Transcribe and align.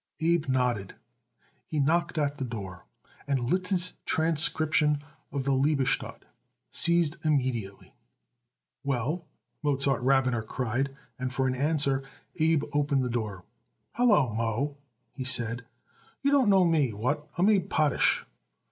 Abe 0.19 0.47
nodded. 0.47 0.95
He 1.67 1.77
knocked 1.79 2.17
at 2.17 2.37
the 2.37 2.43
door, 2.43 2.85
and 3.27 3.39
Liszt's 3.39 3.93
transcription 4.03 4.97
of 5.31 5.43
the 5.43 5.51
Liebestod 5.53 6.23
ceased 6.71 7.17
immediately. 7.23 7.93
"Well?" 8.83 9.27
Mozart 9.61 10.01
Rabiner 10.03 10.43
cried 10.43 10.95
and, 11.19 11.31
for 11.31 11.47
answer, 11.47 12.01
Abe 12.39 12.63
opened 12.73 13.03
the 13.03 13.11
door. 13.11 13.45
"Hallo, 13.91 14.33
Moe!" 14.33 14.75
he 15.11 15.23
said. 15.23 15.65
"You 16.23 16.31
don't 16.31 16.49
know 16.49 16.65
me. 16.65 16.93
What? 16.93 17.29
I'm 17.37 17.47
Abe 17.51 17.69
Potash." 17.69 18.25